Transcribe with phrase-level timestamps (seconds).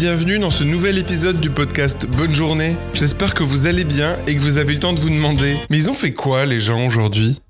[0.00, 2.76] Bienvenue dans ce nouvel épisode du podcast Bonne journée.
[2.92, 5.58] J'espère que vous allez bien et que vous avez eu le temps de vous demander,
[5.70, 7.40] mais ils ont fait quoi les gens aujourd'hui?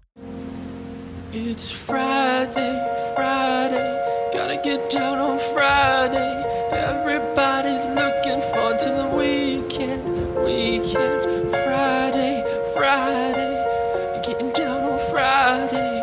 [1.34, 2.72] It's Friday,
[3.14, 3.92] Friday,
[4.32, 6.42] gotta get down on Friday.
[6.72, 10.00] Everybody's looking forward to the weekend,
[10.42, 11.50] weekend.
[11.50, 12.42] Friday,
[12.74, 16.00] Friday, getting down on Friday.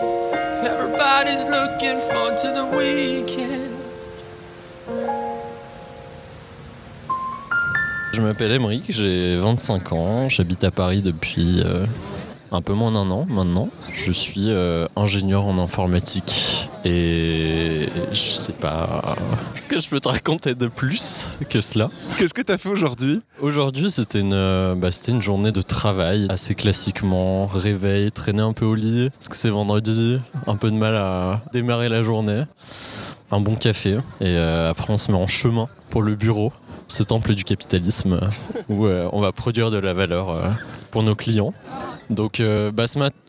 [0.63, 3.44] Everybody's looking forward to the weekend.
[8.15, 11.85] Je m'appelle Emeric, j'ai 25 ans, j'habite à Paris depuis euh,
[12.49, 13.67] un peu moins d'un an maintenant.
[13.91, 19.17] Je suis euh, ingénieur en informatique et je sais pas
[19.59, 21.89] ce que je peux te raconter de plus que cela?
[22.17, 23.19] Qu'est-ce que t'as fait aujourd'hui?
[23.41, 28.53] Aujourd'hui, c'était une, euh, bah, c'était une journée de travail assez classiquement, réveil, traîner un
[28.53, 32.43] peu au lit parce que c'est vendredi, un peu de mal à démarrer la journée.
[33.29, 36.53] Un bon café et euh, après on se met en chemin pour le bureau
[36.87, 38.27] ce temple du capitalisme euh,
[38.69, 40.49] où euh, on va produire de la valeur euh,
[40.91, 41.53] pour nos clients.
[42.09, 42.41] Donc
[42.73, 42.85] bah,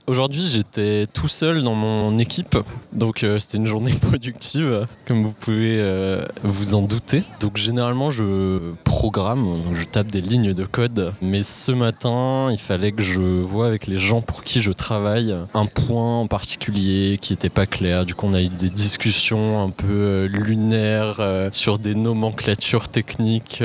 [0.07, 2.57] aujourd'hui j'étais tout seul dans mon équipe,
[2.93, 7.25] donc euh, c'était une journée productive comme vous pouvez euh, vous en douter.
[7.41, 12.93] Donc généralement je programme, je tape des lignes de code, mais ce matin il fallait
[12.93, 17.33] que je vois avec les gens pour qui je travaille un point en particulier qui
[17.33, 18.07] était pas clair.
[18.07, 21.21] Du coup on a eu des discussions un peu euh, lunaires
[21.53, 23.63] sur des nomenclatures techniques.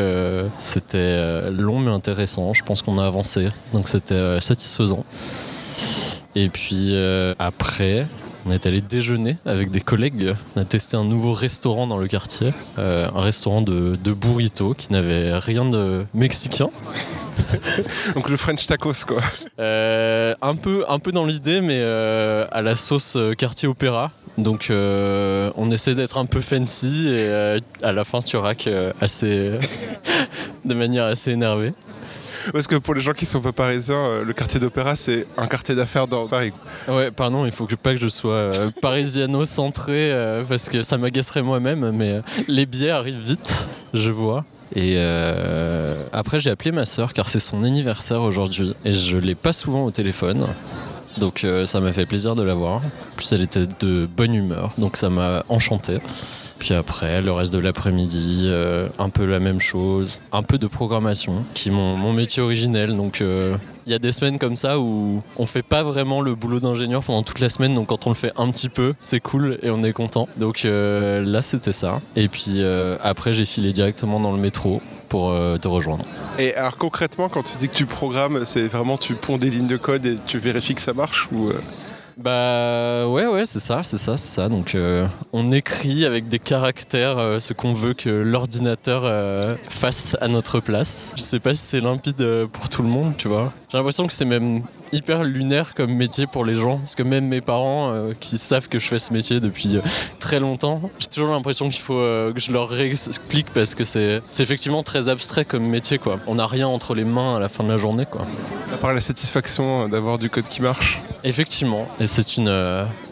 [0.57, 2.53] c'était long mais intéressant.
[2.53, 5.05] Je pense qu'on a avancé, donc c'était satisfaisant.
[6.35, 8.07] Et puis euh, après,
[8.45, 10.35] on est allé déjeuner avec des collègues.
[10.55, 14.73] On a testé un nouveau restaurant dans le quartier, euh, un restaurant de, de burrito
[14.73, 16.69] qui n'avait rien de mexicain.
[18.15, 19.21] Donc le French tacos quoi.
[19.59, 24.11] Euh, un peu, un peu dans l'idée, mais euh, à la sauce quartier opéra.
[24.37, 28.69] Donc on essaie d'être un peu fancy et à la fin tu raques
[29.01, 29.51] assez,
[30.65, 31.73] de manière assez énervée.
[32.51, 35.47] Parce que pour les gens qui sont pas parisiens, euh, le quartier d'opéra c'est un
[35.47, 36.51] quartier d'affaires dans Paris.
[36.87, 40.97] Ouais, pardon, il faut que pas que je sois euh, parisiano-centré euh, parce que ça
[40.97, 44.45] m'agacerait moi-même, mais euh, les billets arrivent vite, je vois.
[44.73, 44.97] Et
[46.13, 49.83] après, j'ai appelé ma sœur car c'est son anniversaire aujourd'hui et je l'ai pas souvent
[49.83, 50.47] au téléphone.
[51.17, 52.77] Donc ça m'a fait plaisir de la voir.
[52.77, 55.97] En plus, elle était de bonne humeur, donc ça m'a enchanté.
[56.61, 60.67] Puis après, le reste de l'après-midi, euh, un peu la même chose, un peu de
[60.67, 62.95] programmation, qui est mon, mon métier originel.
[62.95, 63.57] Donc euh,
[63.87, 67.03] il y a des semaines comme ça où on fait pas vraiment le boulot d'ingénieur
[67.03, 69.71] pendant toute la semaine, donc quand on le fait un petit peu, c'est cool et
[69.71, 70.29] on est content.
[70.37, 71.99] Donc euh, là, c'était ça.
[72.15, 72.61] Et puis
[73.01, 76.05] après, j'ai filé directement dans le métro pour te rejoindre.
[76.37, 79.67] Et alors concrètement quand tu dis que tu programmes, c'est vraiment tu ponds des lignes
[79.67, 81.49] de code et tu vérifies que ça marche ou
[82.17, 86.39] Bah ouais ouais c'est ça c'est ça c'est ça donc euh, on écrit avec des
[86.39, 91.13] caractères euh, ce qu'on veut que l'ordinateur euh, fasse à notre place.
[91.15, 93.53] Je sais pas si c'est limpide euh, pour tout le monde tu vois.
[93.71, 96.77] J'ai l'impression que c'est même hyper lunaire comme métier pour les gens.
[96.77, 99.81] Parce que même mes parents euh, qui savent que je fais ce métier depuis euh,
[100.19, 104.21] très longtemps j'ai toujours l'impression qu'il faut euh, que je leur réexplique parce que c'est
[104.39, 106.19] effectivement très abstrait comme métier quoi.
[106.27, 108.21] On n'a rien entre les mains à la fin de la journée quoi.
[108.73, 111.01] À part la satisfaction d'avoir du code qui marche.
[111.23, 112.49] Effectivement, et c'est une,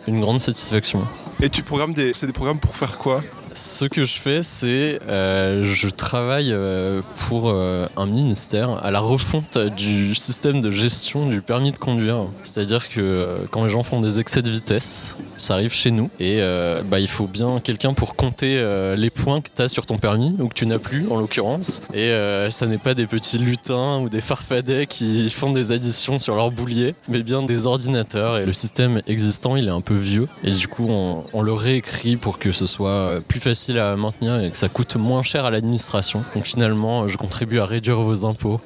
[0.07, 1.06] une grande satisfaction.
[1.41, 3.22] Et tu programmes des c'est des programmes pour faire quoi?
[3.54, 9.00] Ce que je fais, c'est euh, je travaille euh, pour euh, un ministère à la
[9.00, 12.28] refonte du système de gestion du permis de conduire.
[12.44, 16.42] C'est-à-dire que quand les gens font des excès de vitesse, ça arrive chez nous et
[16.86, 18.64] bah, il faut bien quelqu'un pour compter
[18.96, 21.82] les points que tu as sur ton permis ou que tu n'as plus en l'occurrence.
[21.94, 22.12] Et
[22.50, 26.52] ça n'est pas des petits lutins ou des farfadets qui font des additions sur leur
[26.52, 28.38] boulier, mais bien des ordinateurs.
[28.38, 32.18] Et le système existant, il est un peu vieux et du coup, on, le réécrit
[32.18, 35.46] pour que ce soit euh, plus facile à maintenir et que ça coûte moins cher
[35.46, 36.24] à l'administration.
[36.36, 38.59] Donc finalement, je contribue à réduire vos impôts.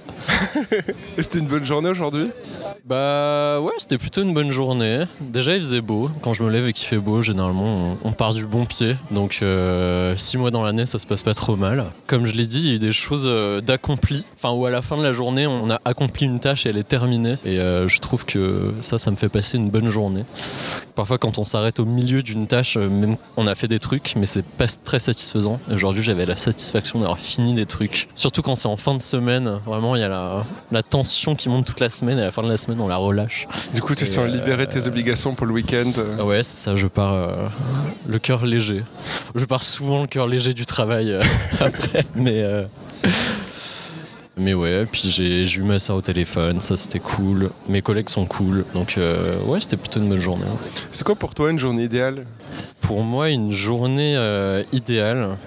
[1.17, 2.29] Et c'était une bonne journée aujourd'hui?
[2.85, 5.05] Bah ouais, c'était plutôt une bonne journée.
[5.21, 6.09] Déjà, il faisait beau.
[6.21, 8.97] Quand je me lève et qu'il fait beau, généralement, on, on part du bon pied.
[9.11, 11.85] Donc, euh, six mois dans l'année, ça se passe pas trop mal.
[12.07, 14.25] Comme je l'ai dit, il y a eu des choses euh, d'accompli.
[14.35, 16.77] Enfin, où à la fin de la journée, on a accompli une tâche et elle
[16.77, 17.37] est terminée.
[17.45, 20.25] Et euh, je trouve que ça, ça me fait passer une bonne journée.
[20.95, 24.15] Parfois, quand on s'arrête au milieu d'une tâche, euh, même on a fait des trucs,
[24.15, 25.59] mais c'est pas très satisfaisant.
[25.71, 28.07] Aujourd'hui, j'avais la satisfaction d'avoir fini des trucs.
[28.15, 29.59] Surtout quand c'est en fin de semaine.
[29.65, 32.31] Vraiment, il y a la, la tension qui monte toute la semaine et à la
[32.31, 33.47] fin de la semaine, on la relâche.
[33.73, 35.91] Du coup tu sens libérer tes euh, obligations pour le week-end.
[35.97, 36.17] euh.
[36.19, 37.47] Ah Ouais, c'est ça, je pars euh,
[38.07, 38.83] le cœur léger.
[39.35, 41.21] Je pars souvent le cœur léger du travail euh,
[41.59, 42.43] après, mais.
[44.35, 47.51] Mais ouais, puis j'ai eu ma soeur au téléphone, ça c'était cool.
[47.69, 50.45] Mes collègues sont cool, donc euh, ouais, c'était plutôt une bonne journée.
[50.91, 52.25] C'est quoi pour toi une journée idéale?
[52.81, 55.37] Pour moi, une journée euh, idéale,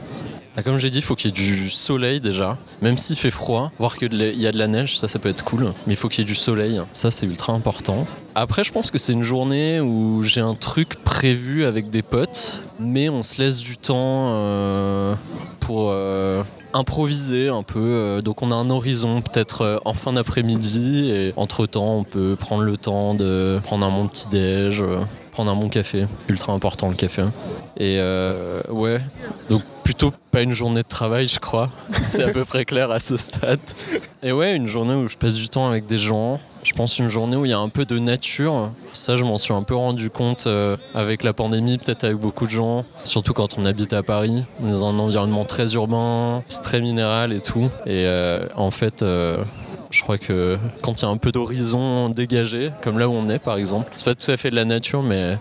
[0.58, 3.30] Ah, comme j'ai dit, il faut qu'il y ait du soleil déjà, même s'il fait
[3.32, 5.96] froid, voir qu'il y a de la neige, ça ça peut être cool, mais il
[5.96, 8.06] faut qu'il y ait du soleil, ça c'est ultra important.
[8.34, 12.62] Après je pense que c'est une journée où j'ai un truc prévu avec des potes,
[12.80, 15.14] mais on se laisse du temps euh,
[15.66, 15.90] pour...
[15.90, 16.42] euh,
[16.72, 21.32] improviser un peu Euh, donc on a un horizon peut-être euh, en fin d'après-midi et
[21.36, 24.82] entre temps on peut prendre le temps de prendre un bon petit déj
[25.30, 27.22] prendre un bon café ultra important le café.
[27.76, 29.00] Et euh, ouais
[29.50, 31.70] donc plutôt pas une journée de travail, je crois.
[32.00, 33.60] C'est à peu près clair à ce stade.
[34.20, 36.40] Et ouais, une journée où je passe du temps avec des gens.
[36.64, 38.72] Je pense une journée où il y a un peu de nature.
[38.94, 42.46] Ça, je m'en suis un peu rendu compte euh, avec la pandémie, peut-être avec beaucoup
[42.46, 42.84] de gens.
[43.04, 47.40] Surtout quand on habite à Paris, dans un environnement très urbain, c'est très minéral et
[47.40, 47.70] tout.
[47.86, 49.44] Et euh, en fait, euh,
[49.90, 53.28] je crois que quand il y a un peu d'horizon dégagé, comme là où on
[53.28, 55.38] est par exemple, c'est pas tout à fait de la nature, mais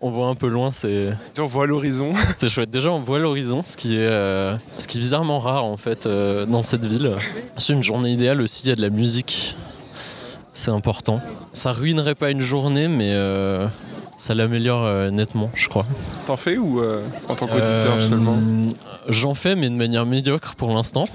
[0.00, 2.12] on voit un peu loin, c'est On voit l'horizon.
[2.36, 2.70] c'est chouette.
[2.70, 6.06] Déjà, on voit l'horizon, ce qui est, euh, ce qui est bizarrement rare en fait
[6.06, 7.14] euh, dans cette ville.
[7.56, 8.62] C'est une journée idéale aussi.
[8.64, 9.56] Il y a de la musique.
[10.52, 11.20] C'est important.
[11.52, 13.66] Ça ruinerait pas une journée, mais euh,
[14.16, 15.86] ça l'améliore nettement, je crois.
[16.26, 16.82] T'en fais ou
[17.28, 18.38] en tant qu'auditeur seulement
[19.08, 21.08] J'en fais, mais de manière médiocre pour l'instant.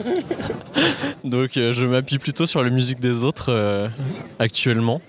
[1.23, 3.89] Donc, je m'appuie plutôt sur la musique des autres
[4.37, 5.01] actuellement.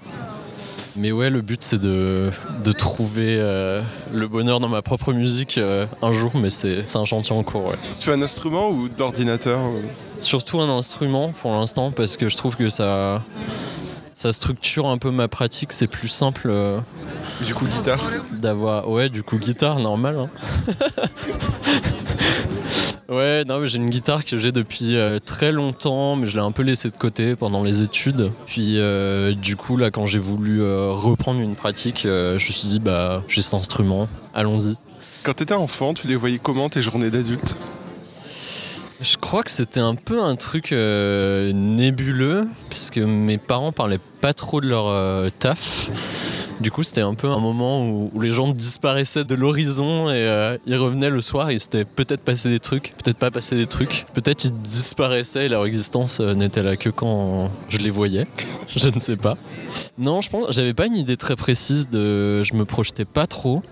[0.94, 2.30] Mais ouais, le but c'est de,
[2.64, 7.04] de trouver euh, le bonheur dans ma propre musique euh, un jour, mais c'est un
[7.06, 7.66] chantier en cours.
[7.68, 7.76] ouais.
[7.98, 9.80] Tu fais un instrument ou d'ordinateur ou-
[10.18, 13.22] Surtout un instrument pour l'instant parce que je trouve que ça,
[14.14, 15.72] ça structure un peu ma pratique.
[15.72, 16.78] C'est plus simple euh,
[17.46, 18.00] Du coup, guitare.
[18.30, 18.86] d'avoir.
[18.88, 20.18] Ouais, du coup, guitare, normal.
[20.18, 20.28] hein.
[23.08, 26.44] ouais, non, mais j'ai une guitare que j'ai depuis euh, très longtemps, mais je l'ai
[26.44, 28.32] un peu laissée de côté pendant les études.
[28.46, 32.68] Puis, euh, du coup, là, quand j'ai voulu euh, reprendre une pratique, je me suis
[32.68, 34.76] dit, bah, j'ai cet instrument, allons-y.
[35.22, 37.56] Quand t'étais enfant, tu les voyais comment tes journées d'adulte?
[39.00, 44.60] Je crois que c'était un peu un truc nébuleux, puisque mes parents parlaient pas trop
[44.60, 45.90] de leur taf.
[46.62, 50.56] Du coup, c'était un peu un moment où, les gens disparaissaient de l'horizon et euh,
[50.64, 54.06] ils revenaient le soir et c'était peut-être passé des trucs, peut-être pas passé des trucs.
[54.14, 58.28] Peut-être ils disparaissaient et leur existence euh, n'était là que quand je les voyais.
[58.76, 59.36] Je ne sais pas.
[59.98, 62.44] Non, je pense, j'avais pas une idée très précise de.
[62.44, 63.62] Je me projetais pas trop.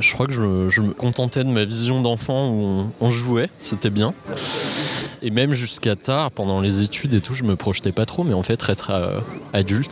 [0.00, 4.14] Je crois que je, me- contentais de ma vision d'enfant où on jouait, c'était bien.
[5.20, 8.34] Et même jusqu'à tard, pendant les études et tout, je me projetais pas trop, mais
[8.34, 9.20] en fait, être euh,
[9.52, 9.90] adulte,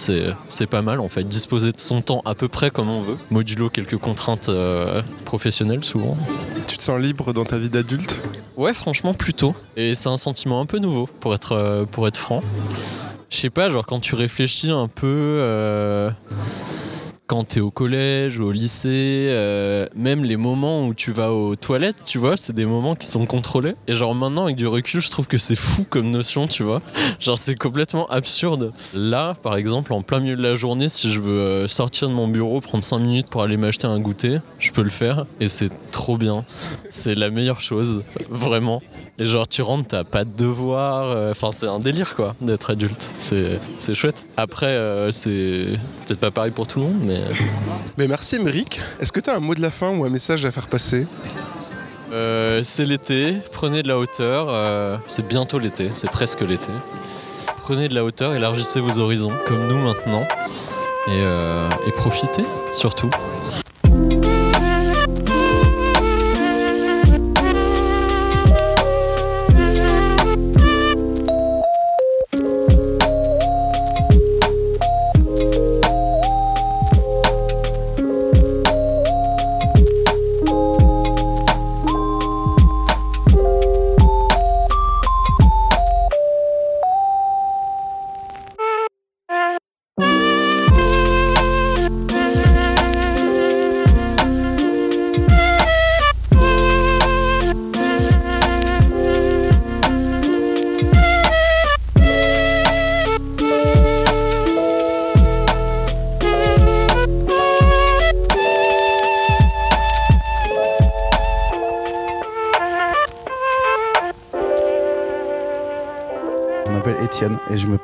[0.48, 1.24] c'est, pas mal en fait.
[1.24, 5.84] Disposer de son temps à peu près comme on veut, modulo quelques contraintes euh, professionnelles
[5.84, 6.16] souvent.
[6.68, 8.20] Tu te sens libre dans ta vie d'adulte?
[8.56, 9.54] Ouais, franchement, plutôt.
[9.76, 12.42] Et c'est un sentiment un peu nouveau, pour être, euh, pour être franc.
[13.28, 16.12] Je sais pas, genre quand tu réfléchis un peu.
[17.26, 22.02] Quand t'es au collège, au lycée, euh, même les moments où tu vas aux toilettes,
[22.04, 23.74] tu vois, c'est des moments qui sont contrôlés.
[23.88, 26.82] Et genre maintenant, avec du recul, je trouve que c'est fou comme notion, tu vois.
[27.20, 28.72] Genre c'est complètement absurde.
[28.94, 32.14] Là, par exemple, en plein milieu de la journée, si je veux euh, sortir de
[32.14, 35.26] mon bureau, prendre 5 minutes pour aller m'acheter un goûter, je peux le faire.
[35.40, 36.44] Et c'est trop bien.
[36.90, 38.82] C'est la meilleure chose, vraiment.
[39.18, 42.70] Et genre tu rentres, t'as pas de devoirs, euh, enfin c'est un délire quoi d'être
[42.70, 44.24] adulte, c'est c'est chouette.
[44.36, 47.22] Après euh, c'est peut-être pas pareil pour tout le monde, mais
[47.96, 48.80] Mais merci Émeric.
[49.00, 51.06] Est-ce que t'as un mot de la fin ou un message à faire passer?
[52.12, 56.70] Euh, c'est l'été, prenez de la hauteur, euh, c'est bientôt l'été, c'est presque l'été.
[57.62, 60.22] Prenez de la hauteur, élargissez vos horizons, comme nous maintenant,
[61.08, 63.10] et, euh, et profitez surtout.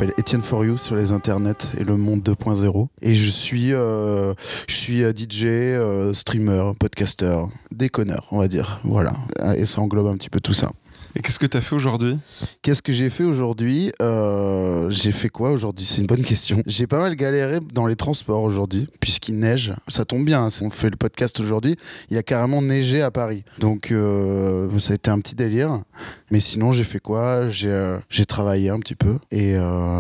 [0.02, 2.88] M'appelle Étienne For You sur les internets et le monde 2.0.
[3.02, 4.34] Et je suis, euh,
[4.68, 7.36] je suis euh, DJ, euh, streamer, podcaster,
[7.70, 8.80] déconneur, on va dire.
[8.82, 9.12] Voilà.
[9.56, 10.70] Et ça englobe un petit peu tout ça.
[11.14, 12.16] Et qu'est-ce que t'as fait aujourd'hui?
[12.62, 13.92] Qu'est-ce que j'ai fait aujourd'hui?
[14.00, 15.84] Euh, J'ai fait quoi aujourd'hui?
[15.84, 16.62] C'est une bonne question.
[16.66, 19.74] J'ai pas mal galéré dans les transports aujourd'hui, puisqu'il neige.
[19.88, 21.76] Ça tombe bien, hein, on fait le podcast aujourd'hui.
[22.10, 23.44] Il a carrément neigé à Paris.
[23.58, 25.82] Donc euh, ça a été un petit délire.
[26.30, 27.50] Mais sinon, j'ai fait quoi?
[27.50, 29.18] J'ai euh, j'ai travaillé un petit peu.
[29.30, 29.56] Et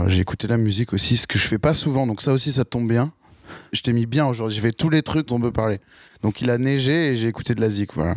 [0.06, 2.06] j'ai écouté la musique aussi, ce que je fais pas souvent.
[2.06, 3.12] Donc ça aussi, ça tombe bien.
[3.72, 4.56] Je t'ai mis bien aujourd'hui.
[4.56, 5.78] J'ai fait tous les trucs dont on peut parler.
[6.22, 7.90] Donc il a neigé et j'ai écouté de la zik.
[7.94, 8.14] Voilà.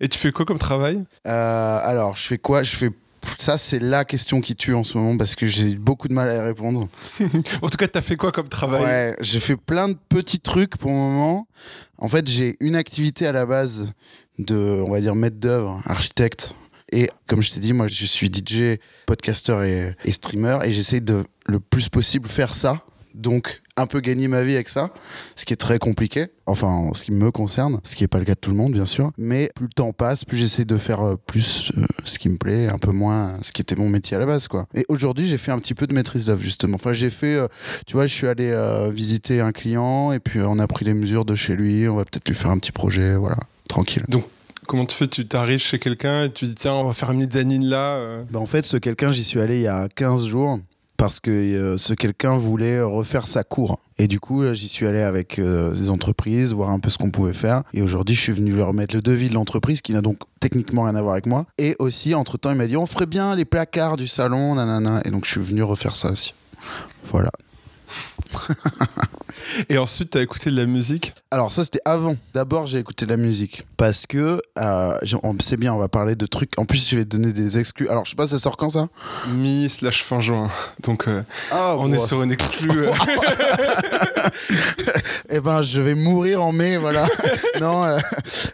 [0.00, 2.62] Et tu fais quoi comme travail Euh, alors, je fais quoi?
[2.62, 2.90] Je fais.
[3.38, 6.28] Ça, c'est la question qui tue en ce moment parce que j'ai beaucoup de mal
[6.28, 6.88] à y répondre.
[7.62, 8.82] En tout cas, t'as fait quoi comme travail?
[8.82, 11.48] Ouais, j'ai fait plein de petits trucs pour le moment.
[11.96, 13.88] En fait, j'ai une activité à la base
[14.38, 16.54] de, on va dire, maître d'œuvre, architecte.
[16.92, 21.00] Et comme je t'ai dit, moi, je suis DJ, podcaster et, et streamer et j'essaie
[21.00, 22.82] de le plus possible faire ça.
[23.14, 24.90] Donc, un peu gagner ma vie avec ça,
[25.36, 26.26] ce qui est très compliqué.
[26.46, 28.56] Enfin, en ce qui me concerne, ce qui n'est pas le cas de tout le
[28.56, 29.12] monde, bien sûr.
[29.16, 32.36] Mais plus le temps passe, plus j'essaie de faire euh, plus euh, ce qui me
[32.36, 34.66] plaît, un peu moins ce qui était mon métier à la base, quoi.
[34.74, 36.74] Et aujourd'hui, j'ai fait un petit peu de maîtrise d'œuvre, justement.
[36.74, 37.46] Enfin, j'ai fait, euh,
[37.86, 40.94] tu vois, je suis allé euh, visiter un client et puis on a pris les
[40.94, 41.88] mesures de chez lui.
[41.88, 43.36] On va peut-être lui faire un petit projet, voilà,
[43.68, 44.04] tranquille.
[44.66, 45.06] Comment tu fais?
[45.06, 47.96] Tu t'arrives chez quelqu'un et tu dis tiens, on va faire une mezzanine là.
[47.96, 48.24] euh?
[48.30, 50.58] Bah, en fait, ce quelqu'un, j'y suis allé il y a 15 jours
[50.96, 53.80] parce que euh, ce quelqu'un voulait refaire sa cour.
[53.98, 56.98] Et du coup, là, j'y suis allé avec euh, des entreprises, voir un peu ce
[56.98, 57.62] qu'on pouvait faire.
[57.72, 60.84] Et aujourd'hui, je suis venu leur remettre le devis de l'entreprise, qui n'a donc techniquement
[60.84, 61.46] rien à voir avec moi.
[61.58, 65.00] Et aussi, entre-temps, il m'a dit, on ferait bien les placards du salon, nanana.
[65.04, 66.34] Et donc, je suis venu refaire ça aussi.
[67.04, 67.30] Voilà.
[69.68, 72.16] Et ensuite, t'as écouté de la musique Alors ça c'était avant.
[72.34, 74.98] D'abord j'ai écouté de la musique parce que euh,
[75.40, 76.58] c'est bien, on va parler de trucs.
[76.58, 77.88] En plus je vais te donner des exclus.
[77.88, 78.88] Alors je sais pas ça sort quand ça?
[79.28, 80.50] Mi slash fin juin.
[80.82, 82.86] Donc, euh, Ah on est sur une exclue.
[85.30, 87.06] Eh ben je vais mourir en mai voilà.
[87.60, 87.98] non euh,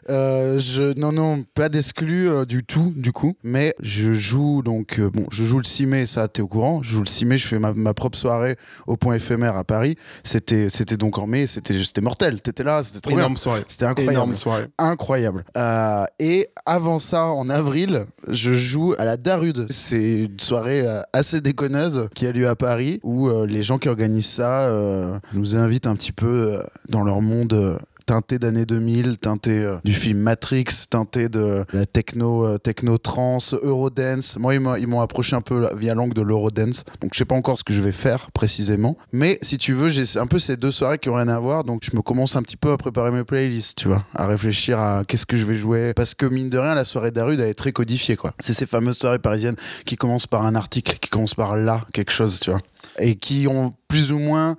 [0.09, 3.37] euh, je non non pas d'exclus du tout du coup.
[3.43, 6.83] Mais je joue donc bon je joue le 6 mai ça t'es au courant.
[6.83, 8.57] Je joue le 6 mai je fais ma, ma propre soirée
[8.87, 9.97] au point éphémère à Paris.
[10.25, 12.41] C'était c'était donc en mai c'était mortel.
[12.41, 13.19] T'étais là c'était trop bien.
[13.19, 13.65] Énorme soirée.
[13.69, 14.15] C'était incroyable.
[14.15, 14.67] Énorme soirée.
[14.79, 15.45] incroyable.
[15.59, 19.67] Euh, et avant ça, en avril, je joue à la Darude.
[19.69, 23.77] C'est une soirée euh, assez déconneuse qui a lieu à Paris où euh, les gens
[23.77, 27.79] qui organisent ça euh, nous invitent un petit peu dans leur monde.
[28.11, 33.55] Teinté d'années 2000, teinté euh, du film Matrix, teinté de la techno, euh, techno trance,
[33.55, 34.37] Eurodance.
[34.37, 36.83] Moi, ils m'ont ils m'ont approché un peu via l'angle de l'Eurodance.
[37.03, 38.97] Donc, je sais pas encore ce que je vais faire précisément.
[39.13, 41.63] Mais si tu veux, j'ai un peu ces deux soirées qui ont rien à voir.
[41.63, 44.81] Donc, je me commence un petit peu à préparer mes playlists, tu vois, à réfléchir
[44.81, 45.93] à qu'est-ce que je vais jouer.
[45.95, 48.35] Parce que mine de rien, la soirée d'Arude, elle est très codifiée, quoi.
[48.41, 52.11] C'est ces fameuses soirées parisiennes qui commencent par un article, qui commencent par là, quelque
[52.11, 52.61] chose, tu vois.
[52.99, 54.57] Et qui ont plus ou moins,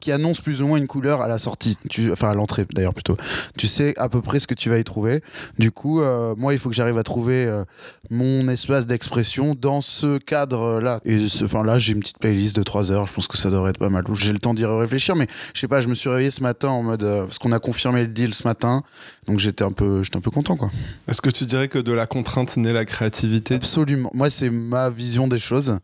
[0.00, 2.92] qui annoncent plus ou moins une couleur à la sortie, tu, enfin à l'entrée d'ailleurs
[2.92, 3.16] plutôt.
[3.56, 5.22] Tu sais à peu près ce que tu vas y trouver.
[5.60, 7.64] Du coup, euh, moi, il faut que j'arrive à trouver euh,
[8.10, 10.98] mon espace d'expression dans ce cadre-là.
[11.04, 13.06] Et ce- enfin là, j'ai une petite playlist de 3 heures.
[13.06, 14.02] Je pense que ça devrait être pas mal.
[14.14, 15.80] J'ai le temps d'y réfléchir, mais je sais pas.
[15.80, 18.34] Je me suis réveillé ce matin en mode euh, parce qu'on a confirmé le deal
[18.34, 18.82] ce matin,
[19.26, 20.70] donc j'étais un peu, j'étais un peu content quoi.
[21.06, 23.54] Est-ce que tu dirais que de la contrainte naît la créativité?
[23.54, 24.10] Absolument.
[24.14, 25.78] Moi, c'est ma vision des choses.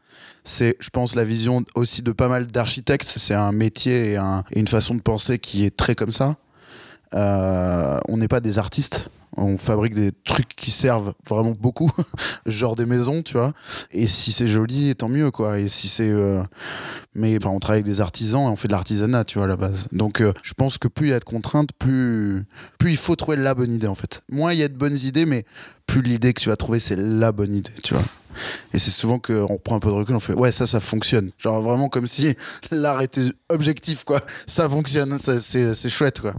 [0.44, 2.87] C'est, je pense, la vision aussi de pas mal d'architectes.
[3.02, 6.36] C'est un métier et, un- et une façon de penser qui est très comme ça.
[7.14, 9.10] Euh, on n'est pas des artistes.
[9.36, 11.90] On fabrique des trucs qui servent vraiment beaucoup,
[12.46, 13.52] genre des maisons, tu vois.
[13.92, 15.60] Et si c'est joli, tant mieux, quoi.
[15.60, 16.42] Et si c'est, euh,
[17.14, 19.48] mais enfin, on travaille avec des artisans et on fait de l'artisanat, tu vois, à
[19.48, 19.86] la base.
[19.92, 22.44] Donc, euh, je pense que plus il y a de contraintes, plus,
[22.78, 24.22] plus il faut trouver la bonne idée, en fait.
[24.28, 25.44] Moins il y a de bonnes idées, mais
[25.86, 28.02] plus l'idée que tu vas trouver, c'est la bonne idée, tu vois.
[28.72, 31.30] Et c'est souvent qu'on prend un peu de recul, on fait ouais, ça, ça fonctionne.
[31.38, 32.34] Genre vraiment comme si
[32.70, 34.20] l'art était objectif, quoi.
[34.46, 36.34] Ça fonctionne, ça, c'est c'est chouette, quoi.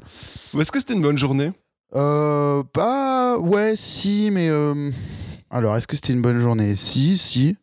[0.59, 1.51] Est-ce que c'était une bonne journée?
[1.95, 3.37] Euh, pas.
[3.37, 4.49] Ouais, si, mais.
[4.49, 4.91] euh,
[5.49, 6.75] Alors, est-ce que c'était une bonne journée?
[6.75, 7.55] Si, si.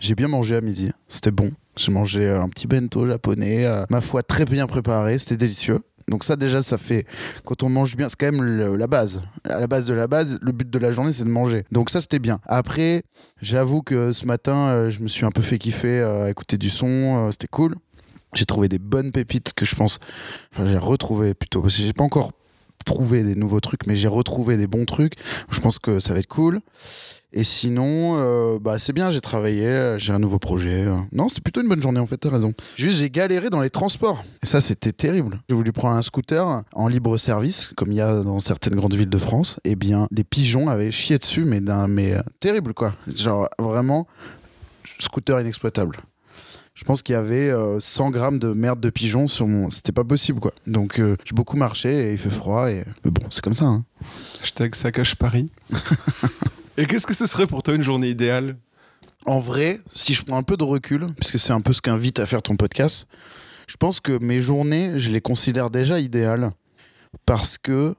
[0.00, 0.90] J'ai bien mangé à midi.
[1.08, 1.52] C'était bon.
[1.76, 5.18] J'ai mangé un petit bento japonais, euh, ma foi très bien préparé.
[5.18, 5.80] C'était délicieux.
[6.08, 7.06] Donc ça déjà ça fait
[7.44, 9.22] quand on mange bien c'est quand même la base.
[9.48, 11.64] À la base de la base le but de la journée c'est de manger.
[11.72, 12.40] Donc ça c'était bien.
[12.46, 13.04] Après
[13.40, 16.58] j'avoue que ce matin euh, je me suis un peu fait kiffer euh, à écouter
[16.58, 17.74] du son euh, c'était cool.
[18.34, 19.98] J'ai trouvé des bonnes pépites que je pense
[20.52, 22.32] enfin j'ai retrouvé plutôt parce que j'ai pas encore
[22.84, 25.14] trouvé des nouveaux trucs mais j'ai retrouvé des bons trucs.
[25.50, 26.60] Je pense que ça va être cool
[27.36, 30.84] et sinon, euh, bah c'est bien, j'ai travaillé, euh, j'ai un nouveau projet.
[30.86, 30.96] euh.
[31.12, 32.54] Non, c'est plutôt une bonne journée en fait, t'as raison.
[32.76, 34.24] Juste, j'ai galéré dans les transports.
[34.42, 35.40] Et ça, c'était terrible.
[35.48, 38.94] J'ai voulu prendre un scooter en libre service, comme il y a dans certaines grandes
[38.94, 39.58] villes de France.
[39.64, 42.94] Et bien, les pigeons avaient chié dessus, mais, d'un, mais euh, terrible quoi.
[43.12, 44.06] Genre vraiment,
[45.00, 45.98] scooter inexploitable.
[46.76, 49.70] Je pense qu'il y avait euh, 100 grammes de merde de pigeon sur mon.
[49.70, 50.52] C'était pas possible quoi.
[50.66, 52.68] Donc euh, j'ai beaucoup marché et il fait froid.
[52.70, 52.84] Et...
[53.04, 53.64] Mais bon, c'est comme ça.
[53.66, 53.84] hein.
[54.42, 55.50] Hashtag saccage Paris.
[56.76, 58.56] Et qu'est-ce que ce serait pour toi une journée idéale?
[59.26, 62.18] En vrai, si je prends un peu de recul, puisque c'est un peu ce qu'invite
[62.18, 63.06] à faire ton podcast,
[63.68, 66.50] je pense que mes journées, je les considère déjà idéales.
[67.26, 67.94] Parce que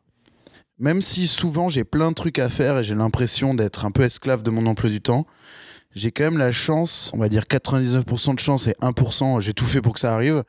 [0.77, 4.03] même si souvent j'ai plein de trucs à faire et j'ai l'impression d'être un peu
[4.03, 5.25] esclave de mon emploi du temps,
[5.95, 9.65] j'ai quand même la chance, on va dire 99% de chance et 1%, j'ai tout
[9.65, 10.43] fait pour que ça arrive,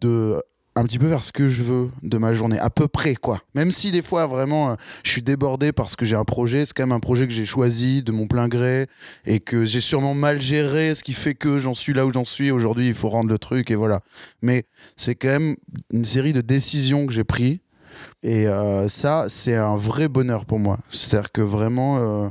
[0.00, 0.42] de
[0.76, 3.40] un petit peu faire ce que je veux de ma journée, à peu près quoi.
[3.54, 6.74] Même si des fois vraiment euh, je suis débordé parce que j'ai un projet, c'est
[6.74, 8.86] quand même un projet que j'ai choisi de mon plein gré
[9.24, 12.26] et que j'ai sûrement mal géré, ce qui fait que j'en suis là où j'en
[12.26, 12.50] suis.
[12.50, 14.00] Aujourd'hui, il faut rendre le truc et voilà.
[14.42, 14.64] Mais
[14.96, 15.56] c'est quand même
[15.90, 17.58] une série de décisions que j'ai prises
[18.22, 20.78] et euh, ça, c'est un vrai bonheur pour moi.
[20.90, 22.28] C'est-à-dire que vraiment, euh,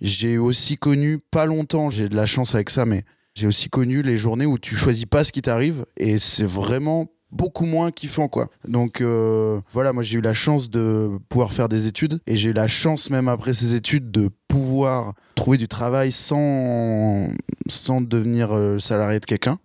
[0.00, 4.02] j'ai aussi connu, pas longtemps, j'ai de la chance avec ça, mais j'ai aussi connu
[4.02, 8.28] les journées où tu choisis pas ce qui t'arrive et c'est vraiment beaucoup moins kiffant
[8.28, 8.48] quoi.
[8.66, 12.50] Donc euh, voilà, moi j'ai eu la chance de pouvoir faire des études et j'ai
[12.50, 17.28] eu la chance même après ces études de pouvoir trouver du travail sans
[17.68, 19.58] sans devenir euh, salarié de quelqu'un.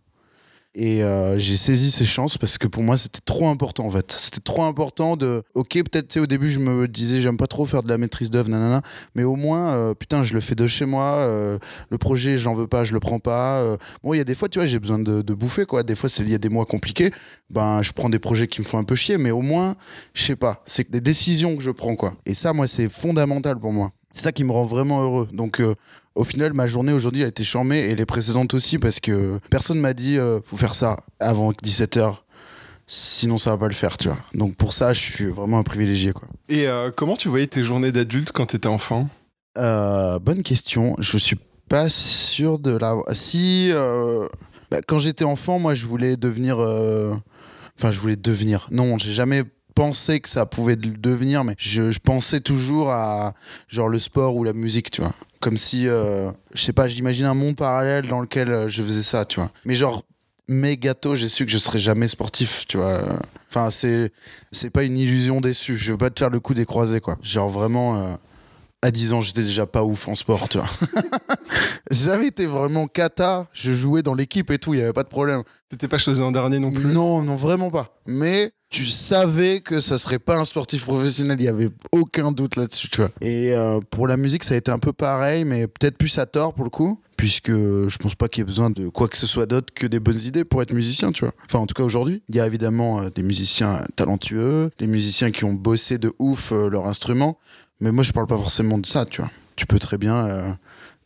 [0.74, 4.14] Et euh, j'ai saisi ces chances parce que pour moi c'était trop important en fait.
[4.14, 5.44] C'était trop important de.
[5.54, 8.50] Ok, peut-être au début je me disais j'aime pas trop faire de la maîtrise d'œuvre,
[8.50, 8.82] nanana,
[9.14, 11.16] mais au moins euh, putain je le fais de chez moi.
[11.18, 11.60] euh,
[11.90, 13.62] le projet j'en veux pas, je le prends pas.
[14.02, 15.84] bon, il y a des fois tu vois j'ai besoin de, bouffer quoi.
[15.84, 17.12] Des fois il y a des mois compliqués.
[17.50, 19.76] Ben je prends des projets qui me font un peu chier, mais au moins
[20.14, 20.64] je sais pas.
[20.66, 22.14] C'est des décisions que je prends quoi.
[22.26, 23.92] Et ça moi c'est fondamental pour moi.
[24.14, 25.28] C'est ça qui me rend vraiment heureux.
[25.34, 25.62] Donc
[26.16, 29.80] au final, ma journée aujourd'hui a été charmée et les précédentes aussi parce que personne
[29.80, 32.16] m'a dit euh, faut faire ça avant 17h.
[32.88, 34.18] Sinon, ça va pas le faire, tu vois.
[34.34, 36.28] Donc, pour ça, je suis vraiment un privilégié, quoi.
[36.50, 39.08] Et euh, comment tu voyais tes journées d'adulte quand t'étais enfant?
[39.58, 40.96] Euh, bonne question.
[41.00, 41.38] Je suis
[41.70, 42.96] pas sûr de la.
[43.14, 43.70] Si.
[43.72, 44.28] euh,
[44.70, 46.58] bah, quand j'étais enfant, moi, je voulais devenir.
[47.78, 48.68] Enfin, je voulais devenir.
[48.72, 53.34] Non, j'ai jamais pensé que ça pouvait devenir, mais je, je pensais toujours à
[53.70, 55.14] genre le sport ou la musique, tu vois.
[55.42, 59.02] Comme si, euh, je sais pas, j'imagine un monde parallèle dans lequel euh, je faisais
[59.02, 59.52] ça, tu vois.
[59.66, 60.04] Mais genre,
[60.48, 63.02] mes gâteaux, j'ai su que je serais jamais sportif, tu vois.
[63.50, 64.14] Enfin, c'est
[64.52, 65.78] c'est pas une illusion déçue.
[65.78, 67.18] Je veux pas te faire le coup des croisés, quoi.
[67.22, 67.98] Genre vraiment.
[68.02, 68.14] euh,
[68.82, 70.68] à 10 ans, j'étais déjà pas ouf en sport, tu vois.
[71.92, 73.48] J'ai jamais été vraiment cata.
[73.54, 75.44] Je jouais dans l'équipe et tout, il y avait pas de problème.
[75.70, 76.86] T'étais pas choisi en dernier non plus?
[76.86, 77.96] Non, non, vraiment pas.
[78.06, 82.56] Mais tu savais que ça serait pas un sportif professionnel, il y avait aucun doute
[82.56, 83.12] là-dessus, tu vois.
[83.20, 86.26] Et euh, pour la musique, ça a été un peu pareil, mais peut-être plus à
[86.26, 87.00] tort pour le coup.
[87.18, 89.86] Puisque je pense pas qu'il y ait besoin de quoi que ce soit d'autre que
[89.86, 91.34] des bonnes idées pour être musicien, tu vois.
[91.46, 95.30] Enfin, en tout cas aujourd'hui, il y a évidemment euh, des musiciens talentueux, des musiciens
[95.30, 97.38] qui ont bossé de ouf euh, leur instrument.
[97.82, 99.32] Mais moi, je parle pas forcément de ça, tu vois.
[99.56, 100.52] Tu peux très bien euh,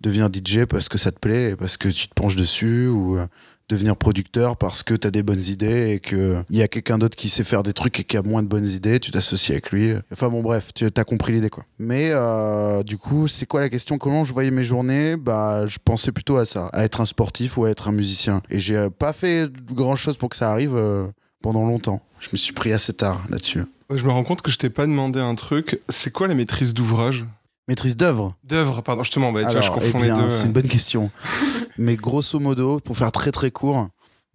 [0.02, 3.26] devenir DJ parce que ça te plaît parce que tu te penches dessus ou euh,
[3.70, 7.16] devenir producteur parce que tu as des bonnes idées et qu'il y a quelqu'un d'autre
[7.16, 9.72] qui sait faire des trucs et qui a moins de bonnes idées, tu t'associes avec
[9.72, 9.94] lui.
[10.12, 11.64] Enfin bon, bref, tu compris l'idée quoi.
[11.80, 13.98] Mais euh, du coup, c'est quoi la question?
[13.98, 15.16] Comment je voyais mes journées?
[15.16, 18.42] Bah, je pensais plutôt à ça, à être un sportif ou à être un musicien.
[18.50, 20.78] Et j'ai pas fait grand chose pour que ça arrive
[21.42, 22.02] pendant longtemps.
[22.20, 23.64] Je me suis pris assez tard là-dessus.
[23.90, 25.80] Je me rends compte que je t'ai pas demandé un truc.
[25.90, 27.26] C'est quoi la maîtrise d'ouvrage?
[27.68, 28.36] Maîtrise d'œuvre?
[28.44, 30.30] D'œuvre, pardon, justement, bah, tu vois, je confonds eh bien, les deux.
[30.30, 31.12] C'est une bonne question.
[31.78, 33.90] Mais grosso modo, pour faire très très court,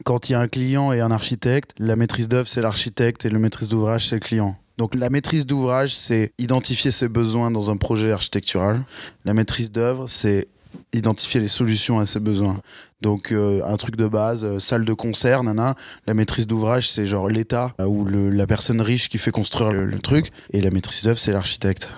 [0.04, 3.30] quand il y a un client et un architecte, la maîtrise d'œuvre c'est l'architecte et
[3.30, 4.56] le maîtrise d'ouvrage c'est le client.
[4.78, 8.82] Donc la maîtrise d'ouvrage c'est identifier ses besoins dans un projet architectural.
[9.24, 10.48] La maîtrise d'œuvre c'est
[10.92, 12.60] identifier les solutions à ses besoins.
[13.00, 15.74] Donc euh, un truc de base, euh, salle de concert, nana.
[16.06, 19.72] La maîtrise d'ouvrage c'est genre l'État euh, ou le- la personne riche qui fait construire
[19.72, 20.30] le, le truc.
[20.52, 21.88] Et la maîtrise d'œuvre c'est l'architecte.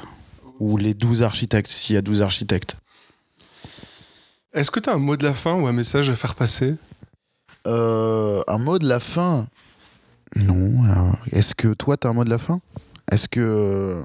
[0.61, 2.77] Ou les 12 architectes s'il y a 12 architectes.
[4.53, 6.75] Est-ce que t'as un mot de la fin ou un message à faire passer?
[7.67, 9.47] Euh, un mot de la fin?
[10.37, 10.85] Non.
[10.85, 12.61] euh, Est-ce que toi, t'as un mot de la fin?
[13.11, 14.03] Est-ce que.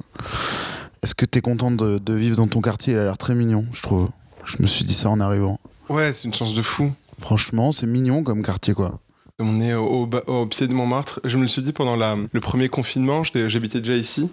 [1.03, 2.93] Est-ce que t'es content de, de vivre dans ton quartier?
[2.93, 4.09] Il a l'air très mignon, je trouve.
[4.45, 5.59] Je me suis dit ça en arrivant.
[5.89, 6.91] Ouais, c'est une chance de fou.
[7.19, 8.99] Franchement, c'est mignon comme quartier, quoi.
[9.39, 11.19] On est au, au au pied de Montmartre.
[11.23, 14.29] Je me le suis dit pendant la- le premier confinement, j'habitais déjà ici.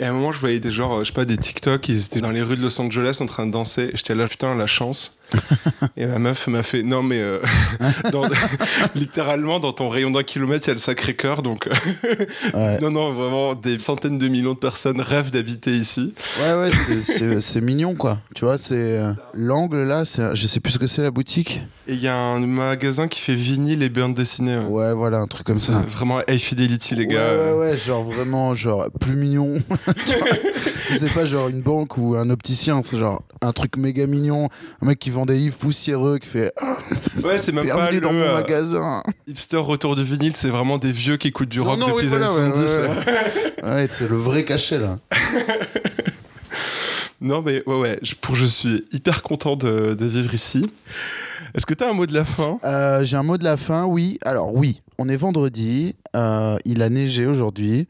[0.00, 2.04] Et à un moment, je voyais des genre, euh, je sais pas, des TikTok, ils
[2.06, 3.90] étaient dans les rues de Los Angeles en train de danser.
[3.92, 5.16] Et J'étais là, putain, la chance.
[5.96, 7.38] et ma meuf m'a fait, non, mais euh,
[8.12, 8.24] dans-
[8.96, 11.42] littéralement, dans ton rayon d'un kilomètre, il y a le Sacré-Cœur.
[11.42, 11.70] Donc, euh,
[12.54, 16.14] Ouais, non, non, vraiment, des centaines de millions de personnes rêvent d'habiter ici.
[16.40, 16.70] ouais, ouais
[17.40, 18.18] c'est- mignon, quoi.
[18.34, 18.74] Tu vois, c'est.
[18.74, 21.60] euh, L'angle là, c'est- je sais plus ce que c'est la boutique.
[21.86, 24.56] Et il y a un magasin qui fait vinyle et bandes dessinées.
[24.56, 24.64] ouais.
[24.88, 25.82] Ouais, voilà, un truc comme ça.
[25.88, 27.36] Vraiment high fidelity, les Ouais, gars.
[27.36, 29.54] ouais, ouais, genre vraiment, genre plus mignon.
[30.98, 34.48] C'est pas genre une banque ou un opticien, c'est genre un truc méga mignon.
[34.82, 36.76] Un mec qui vend des livres poussiéreux qui fait ah,
[37.22, 39.02] Ouais, c'est même pas le dans mon euh, magasin.
[39.26, 42.06] hipster retour du vinyle, c'est vraiment des vieux qui écoutent du Non, rock non, depuis
[42.06, 42.78] oui, les années ouais, 70.
[43.62, 44.98] ouais, Ouais, c'est le vrai cachet là.
[47.22, 50.70] Non, mais ouais, ouais, je, pour, je suis hyper content de, de vivre ici.
[51.54, 52.58] Est-ce que tu as un mot de la fin?
[52.64, 54.18] Euh, J'ai un mot de la fin, oui.
[54.24, 57.86] Alors oui, on est vendredi, euh, il a neigé aujourd'hui,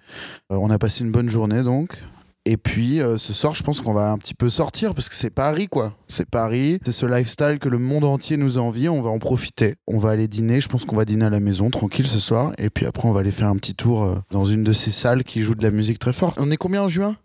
[0.53, 2.03] Euh, on a passé une bonne journée donc.
[2.47, 5.29] Et puis ce soir, je pense qu'on va un petit peu sortir parce que c'est
[5.31, 5.93] Paris quoi.
[6.09, 9.77] C'est Paris, c'est ce lifestyle que le monde entier nous envie, on va en profiter.
[9.87, 12.53] On va aller dîner, je pense qu'on va dîner à la maison tranquille ce soir.
[12.57, 15.23] Et puis après, on va aller faire un petit tour dans une de ces salles
[15.23, 16.39] qui jouent de la musique très forte.
[16.41, 17.17] On est combien en juin?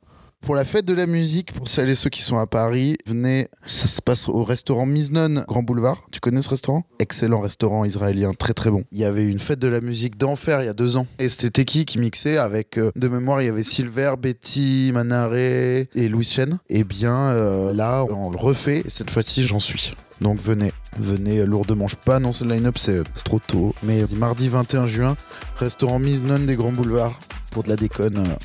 [0.46, 3.50] Pour la fête de la musique, pour celles et ceux qui sont à Paris, venez,
[3.66, 6.06] ça se passe au restaurant Miznon, Grand Boulevard.
[6.12, 6.84] Tu connais ce restaurant?
[7.00, 8.84] Excellent restaurant israélien, très très bon.
[8.92, 11.08] Il y avait une fête de la musique d'enfer il y a deux ans.
[11.18, 15.90] Et c'était Teki qui mixait avec, euh, de mémoire, il y avait Silver, Betty, Manaré
[15.96, 16.60] et Louis Chen.
[16.70, 19.96] Et bien euh, là, on le refait, et cette fois-ci, j'en suis.
[20.22, 21.88] Donc venez, venez euh, lourdement.
[21.88, 23.74] Je peux pas annoncer le line-up, c'est c'est trop tôt.
[23.82, 25.18] Mais mardi 21 juin,
[25.58, 28.36] restaurant Miznon des Grands Boulevards pour de la déconne euh,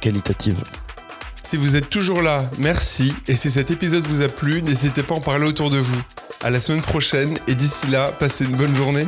[0.00, 0.62] qualitative.
[1.52, 3.12] Si vous êtes toujours là, merci.
[3.28, 6.02] Et si cet épisode vous a plu, n'hésitez pas à en parler autour de vous.
[6.42, 7.36] À la semaine prochaine.
[7.46, 9.06] Et d'ici là, passez une bonne journée.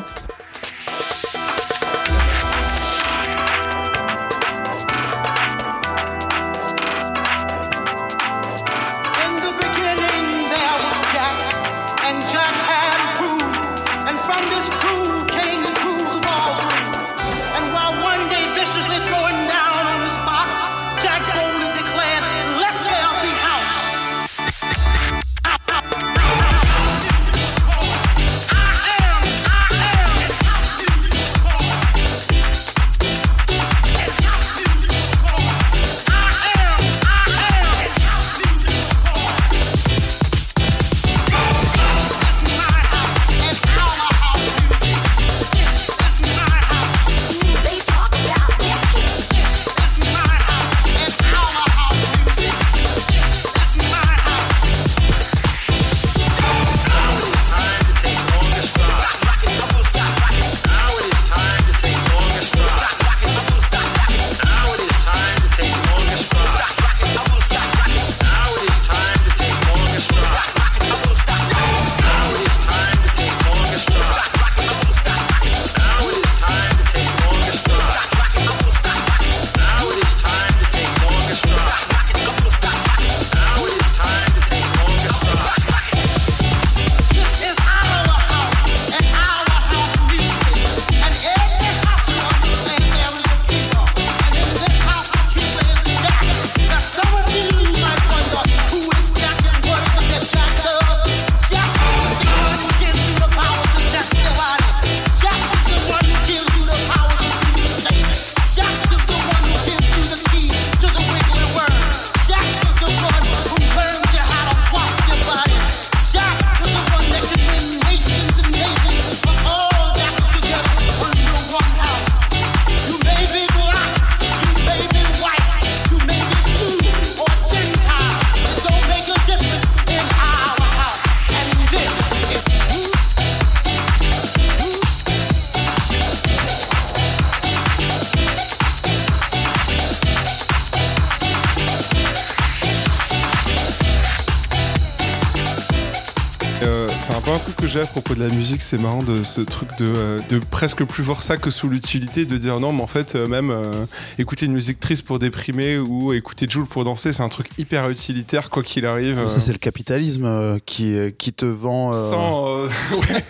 [147.27, 149.69] Euh, un truc que j'ai à propos de la musique, c'est marrant de ce truc
[149.79, 152.87] de, euh, de presque plus voir ça que sous l'utilité, de dire non, mais en
[152.87, 153.87] fait, euh, même euh,
[154.19, 157.89] écouter une musique triste pour déprimer ou écouter Joule pour danser, c'est un truc hyper
[157.91, 159.19] utilitaire, quoi qu'il arrive.
[159.19, 161.91] euh, Ça, c'est le capitalisme euh, qui, euh, qui te vend.
[161.91, 162.47] euh, sans.
[162.49, 163.25] euh, ouais.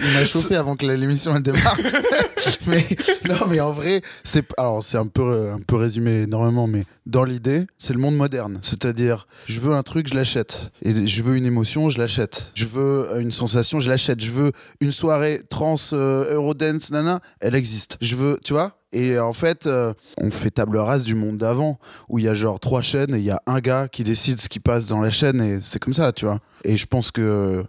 [0.00, 1.76] Il m'a chauffé avant que l'émission elle démarre.
[2.66, 2.84] mais
[3.28, 6.84] non, mais en vrai, c'est alors c'est un peu euh, un peu résumé énormément, mais
[7.06, 8.58] dans l'idée, c'est le monde moderne.
[8.62, 10.70] C'est-à-dire, je veux un truc, je l'achète.
[10.82, 12.50] Et je veux une émotion, je l'achète.
[12.54, 14.22] Je veux euh, une sensation, je l'achète.
[14.22, 17.96] Je veux une soirée trans, euh, Eurodance, nana, elle existe.
[18.00, 18.78] Je veux, tu vois?
[18.94, 22.34] Et en fait, euh, on fait table rase du monde d'avant, où il y a
[22.34, 25.00] genre trois chaînes et il y a un gars qui décide ce qui passe dans
[25.00, 26.38] la chaîne et c'est comme ça, tu vois.
[26.62, 27.64] Et je pense euh,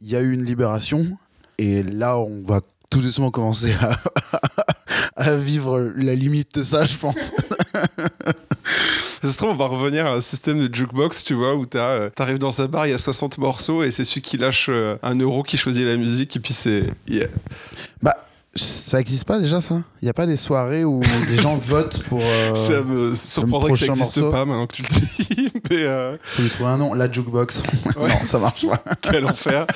[0.00, 1.18] il y a eu une libération
[1.58, 3.96] et là, on va tout doucement commencer à,
[5.16, 7.32] à vivre la limite de ça, je pense.
[9.22, 12.10] Ça se trouve, on va revenir à un système de jukebox, tu vois, où euh,
[12.10, 14.96] t'arrives dans sa bar, il y a 60 morceaux et c'est celui qui lâche euh,
[15.02, 16.84] un euro qui choisit la musique et puis c'est.
[17.08, 17.26] yeah.
[18.02, 18.14] Bah,
[18.54, 19.82] ça existe pas déjà, ça?
[20.02, 22.20] Il n'y a pas des soirées où les gens votent pour.
[22.22, 26.16] euh, ça me surprendrait que ça n'existe pas maintenant que tu le dis, mais euh,
[26.22, 26.94] Faut lui trouver un nom.
[26.94, 27.62] La jukebox.
[27.96, 28.08] Ouais.
[28.08, 28.82] non, ça marche pas.
[29.02, 29.66] quel enfer.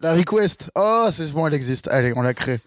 [0.00, 0.68] La request.
[0.74, 1.88] Oh, c'est bon, elle existe.
[1.88, 2.60] Allez, on la crée.